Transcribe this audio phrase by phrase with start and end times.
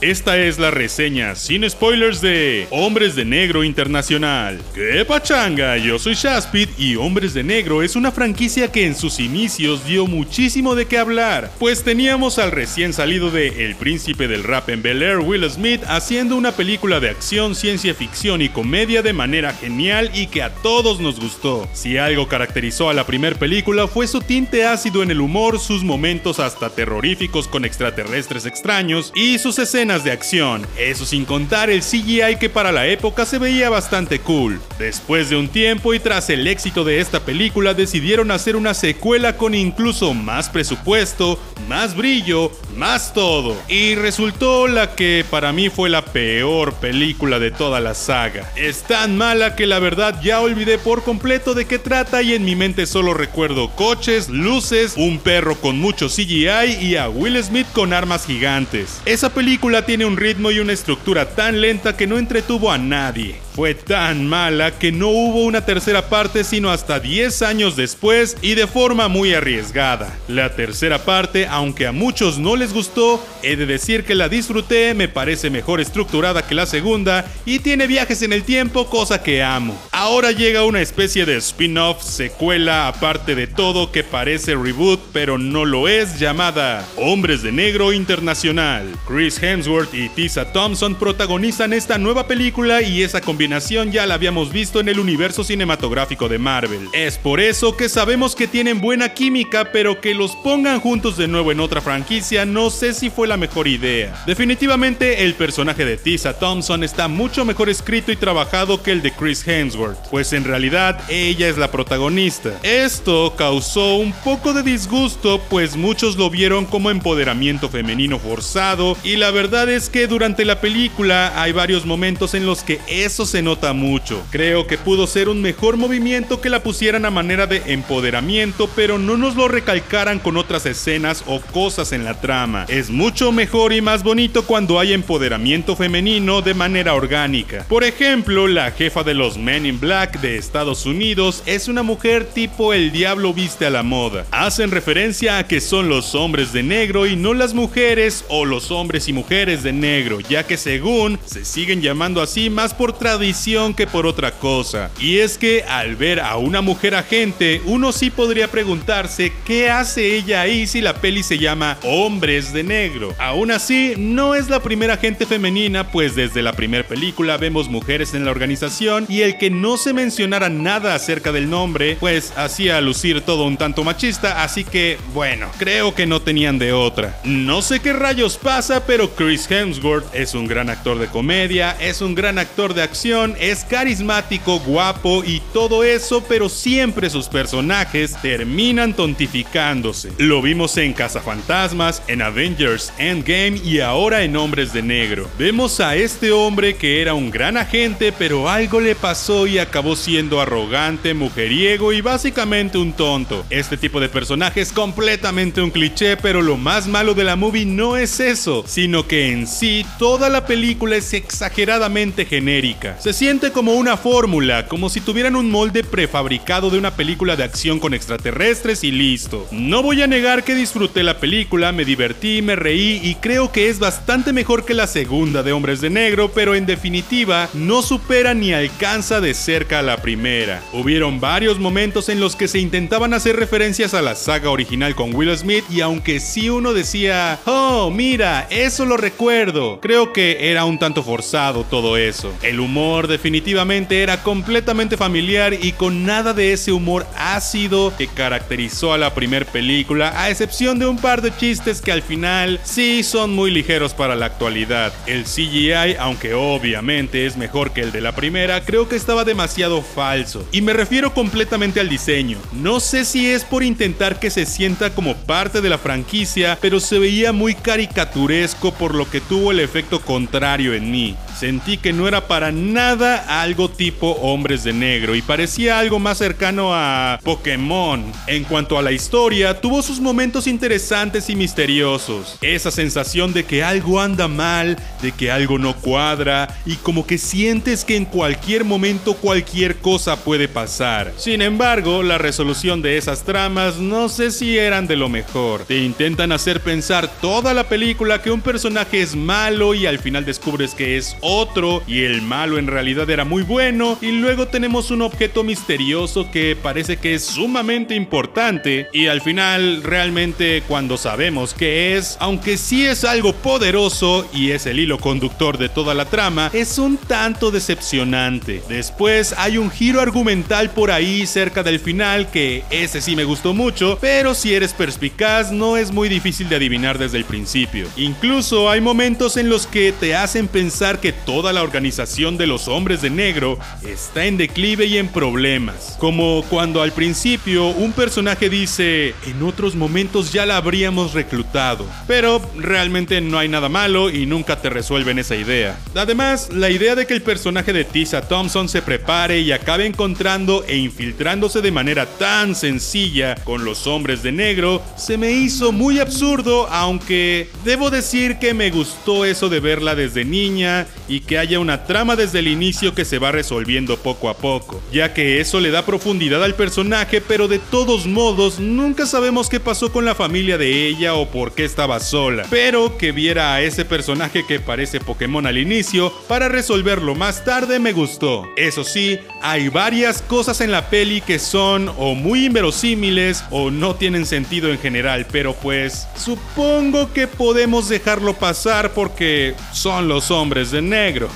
[0.00, 4.60] Esta es la reseña sin spoilers de Hombres de Negro Internacional.
[4.72, 5.76] ¡Qué pachanga!
[5.76, 10.06] Yo soy Shaspid y Hombres de Negro es una franquicia que en sus inicios dio
[10.06, 14.82] muchísimo de qué hablar, pues teníamos al recién salido de El Príncipe del Rap en
[14.82, 19.52] Bel Air Will Smith haciendo una película de acción, ciencia ficción y comedia de manera
[19.52, 21.68] genial y que a todos nos gustó.
[21.72, 25.82] Si algo caracterizó a la primera película fue su tinte ácido en el humor, sus
[25.82, 31.80] momentos hasta terroríficos con extraterrestres extraños y sus escenas de acción, eso sin contar el
[31.80, 34.60] CGI que para la época se veía bastante cool.
[34.78, 39.38] Después de un tiempo y tras el éxito de esta película decidieron hacer una secuela
[39.38, 43.56] con incluso más presupuesto, más brillo, más todo.
[43.68, 48.50] Y resultó la que para mí fue la peor película de toda la saga.
[48.56, 52.44] Es tan mala que la verdad ya olvidé por completo de qué trata y en
[52.44, 57.66] mi mente solo recuerdo coches, luces, un perro con mucho CGI y a Will Smith
[57.72, 59.00] con armas gigantes.
[59.04, 63.47] Esa película tiene un ritmo y una estructura tan lenta que no entretuvo a nadie.
[63.58, 68.54] Fue tan mala que no hubo una tercera parte sino hasta 10 años después y
[68.54, 70.16] de forma muy arriesgada.
[70.28, 74.94] La tercera parte, aunque a muchos no les gustó, he de decir que la disfruté,
[74.94, 79.42] me parece mejor estructurada que la segunda y tiene viajes en el tiempo, cosa que
[79.42, 79.76] amo.
[80.00, 85.64] Ahora llega una especie de spin-off, secuela, aparte de todo que parece reboot pero no
[85.64, 88.86] lo es, llamada Hombres de Negro Internacional.
[89.08, 94.52] Chris Hemsworth y Tessa Thompson protagonizan esta nueva película y esa combinación ya la habíamos
[94.52, 96.88] visto en el universo cinematográfico de Marvel.
[96.92, 101.26] Es por eso que sabemos que tienen buena química, pero que los pongan juntos de
[101.26, 104.22] nuevo en otra franquicia no sé si fue la mejor idea.
[104.28, 109.10] Definitivamente el personaje de Tessa Thompson está mucho mejor escrito y trabajado que el de
[109.10, 112.50] Chris Hemsworth, pues en realidad ella es la protagonista.
[112.62, 119.16] Esto causó un poco de disgusto, pues muchos lo vieron como empoderamiento femenino forzado, y
[119.16, 123.42] la verdad es que durante la película hay varios momentos en los que eso se
[123.42, 124.22] nota mucho.
[124.30, 128.98] Creo que pudo ser un mejor movimiento que la pusieran a manera de empoderamiento, pero
[128.98, 132.66] no nos lo recalcaran con otras escenas o cosas en la trama.
[132.68, 137.64] Es mucho mejor y más bonito cuando hay empoderamiento femenino de manera orgánica.
[137.68, 142.24] Por ejemplo, la jefa de los Men in Black de Estados Unidos es una mujer
[142.24, 144.26] tipo el diablo viste a la moda.
[144.30, 148.70] Hacen referencia a que son los hombres de negro y no las mujeres o los
[148.70, 153.74] hombres y mujeres de negro, ya que según se siguen llamando así más por tradición
[153.74, 154.90] que por otra cosa.
[155.00, 160.16] Y es que al ver a una mujer agente, uno sí podría preguntarse qué hace
[160.16, 163.14] ella ahí si la peli se llama Hombres de Negro.
[163.18, 168.14] Aún así, no es la primera agente femenina, pues desde la primera película vemos mujeres
[168.14, 172.80] en la organización y el que no se mencionara nada acerca del nombre, pues hacía
[172.80, 177.20] lucir todo un tanto machista, así que bueno, creo que no tenían de otra.
[177.24, 182.00] No sé qué rayos pasa, pero Chris Hemsworth es un gran actor de comedia, es
[182.00, 188.16] un gran actor de acción, es carismático, guapo y todo eso, pero siempre sus personajes
[188.22, 190.12] terminan tontificándose.
[190.18, 195.28] Lo vimos en Cazafantasmas, en Avengers Endgame y ahora en Hombres de Negro.
[195.38, 199.96] Vemos a este hombre que era un gran agente, pero algo le pasó y acabó
[199.96, 203.44] siendo arrogante, mujeriego y básicamente un tonto.
[203.50, 207.66] Este tipo de personaje es completamente un cliché, pero lo más malo de la movie
[207.66, 212.98] no es eso, sino que en sí toda la película es exageradamente genérica.
[213.00, 217.44] Se siente como una fórmula, como si tuvieran un molde prefabricado de una película de
[217.44, 219.46] acción con extraterrestres y listo.
[219.50, 223.68] No voy a negar que disfruté la película, me divertí, me reí y creo que
[223.68, 228.34] es bastante mejor que la segunda de Hombres de Negro, pero en definitiva no supera
[228.34, 230.60] ni alcanza de cerca a la primera.
[230.74, 235.14] Hubieron varios momentos en los que se intentaban hacer referencias a la saga original con
[235.14, 240.66] Will Smith y aunque sí uno decía, oh, mira, eso lo recuerdo, creo que era
[240.66, 242.30] un tanto forzado todo eso.
[242.42, 248.92] El humor definitivamente era completamente familiar y con nada de ese humor ácido que caracterizó
[248.92, 253.02] a la primera película, a excepción de un par de chistes que al final sí
[253.02, 254.92] son muy ligeros para la actualidad.
[255.06, 259.82] El CGI, aunque obviamente es mejor que el de la primera, creo que estaba demasiado
[259.82, 260.44] falso.
[260.50, 262.38] Y me refiero completamente al diseño.
[262.52, 266.80] No sé si es por intentar que se sienta como parte de la franquicia, pero
[266.80, 271.16] se veía muy caricaturesco por lo que tuvo el efecto contrario en mí.
[271.38, 276.18] Sentí que no era para nada algo tipo Hombres de Negro y parecía algo más
[276.18, 278.04] cercano a Pokémon.
[278.26, 282.36] En cuanto a la historia, tuvo sus momentos interesantes y misteriosos.
[282.40, 287.18] Esa sensación de que algo anda mal, de que algo no cuadra y como que
[287.18, 291.12] sientes que en cualquier momento cualquier cosa puede pasar.
[291.18, 295.64] Sin embargo, la resolución de esas tramas no sé si eran de lo mejor.
[295.66, 300.24] Te intentan hacer pensar toda la película que un personaje es malo y al final
[300.24, 304.90] descubres que es otro y el malo en realidad era muy bueno y luego tenemos
[304.90, 311.54] un objeto misterioso que parece que es sumamente importante y al final realmente cuando sabemos
[311.54, 316.06] que es, aunque sí es algo poderoso y es el hilo conductor de toda la
[316.06, 318.62] trama, es un tanto decepcionante.
[318.68, 323.54] Después hay un giro argumental por ahí cerca del final que ese sí me gustó
[323.54, 327.86] mucho, pero si eres perspicaz no es muy difícil de adivinar desde el principio.
[327.96, 332.68] Incluso hay momentos en los que te hacen pensar que toda la organización de los
[332.68, 335.96] hombres de negro está en declive y en problemas.
[335.98, 341.86] Como cuando al principio un personaje dice, en otros momentos ya la habríamos reclutado.
[342.06, 345.78] Pero realmente no hay nada malo y nunca te resuelven esa idea.
[345.94, 350.64] Además, la idea de que el personaje de Tisa Thompson se prepare y acabe encontrando
[350.66, 355.98] e infiltrándose de manera tan sencilla con los hombres de negro se me hizo muy
[355.98, 361.58] absurdo, aunque debo decir que me gustó eso de verla desde niña y que haya
[361.58, 365.60] una trama desde el inicio que se va resolviendo poco a poco, ya que eso
[365.60, 370.14] le da profundidad al personaje, pero de todos modos nunca sabemos qué pasó con la
[370.14, 372.44] familia de ella o por qué estaba sola.
[372.50, 377.78] Pero que viera a ese personaje que parece Pokémon al inicio para resolverlo más tarde
[377.78, 378.46] me gustó.
[378.56, 383.94] Eso sí, hay varias cosas en la peli que son o muy inverosímiles o no
[383.94, 390.70] tienen sentido en general, pero pues supongo que podemos dejarlo pasar porque son los hombres
[390.70, 390.82] de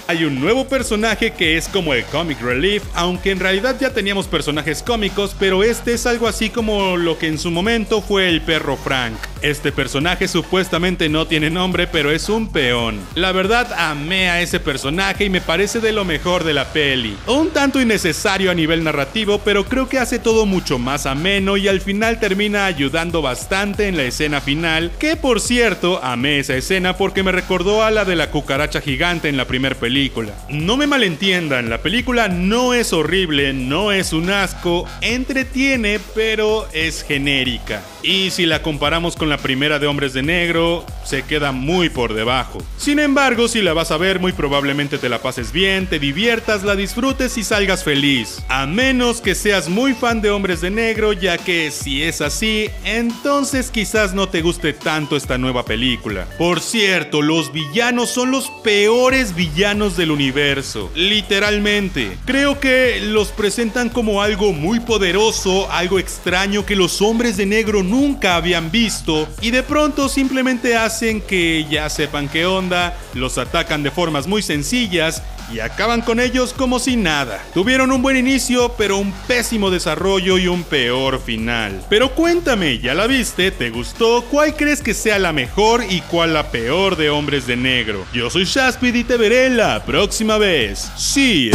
[0.09, 4.27] Hay un nuevo personaje que es como el comic relief, aunque en realidad ya teníamos
[4.27, 8.41] personajes cómicos, pero este es algo así como lo que en su momento fue el
[8.41, 9.15] perro Frank.
[9.41, 12.99] Este personaje supuestamente no tiene nombre, pero es un peón.
[13.15, 17.17] La verdad amé a ese personaje y me parece de lo mejor de la peli.
[17.27, 21.69] Un tanto innecesario a nivel narrativo, pero creo que hace todo mucho más ameno y
[21.69, 26.97] al final termina ayudando bastante en la escena final, que por cierto amé esa escena
[26.97, 30.33] porque me recordó a la de la cucaracha gigante en la primera película.
[30.49, 37.05] No me malentiendan, la película no es horrible, no es un asco, entretiene, pero es
[37.05, 37.83] genérica.
[38.03, 42.15] Y si la comparamos con la primera de Hombres de Negro, se queda muy por
[42.15, 42.63] debajo.
[42.79, 46.65] Sin embargo, si la vas a ver, muy probablemente te la pases bien, te diviertas,
[46.65, 48.43] la disfrutes y salgas feliz.
[48.49, 52.71] A menos que seas muy fan de Hombres de Negro, ya que si es así,
[52.85, 56.27] entonces quizás no te guste tanto esta nueva película.
[56.39, 62.17] Por cierto, los villanos son los peores villanos del universo, literalmente.
[62.25, 67.83] Creo que los presentan como algo muy poderoso, algo extraño que los hombres de negro
[67.83, 73.83] nunca habían visto y de pronto simplemente hacen que ya sepan qué onda, los atacan
[73.83, 77.45] de formas muy sencillas y acaban con ellos como si nada.
[77.55, 81.85] Tuvieron un buen inicio, pero un pésimo desarrollo y un peor final.
[81.89, 83.51] Pero cuéntame, ¿ya la viste?
[83.51, 84.25] ¿Te gustó?
[84.31, 88.05] ¿Cuál crees que sea la mejor y cuál la peor de Hombres de Negro?
[88.13, 90.91] Yo soy Shaspid y te veré la próxima vez.
[90.97, 91.51] Sí.